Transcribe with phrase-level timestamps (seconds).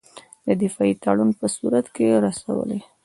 [0.45, 2.79] د دفاعي تړون په صورت کې رسولای.